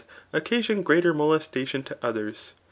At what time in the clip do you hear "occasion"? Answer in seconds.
0.33-0.81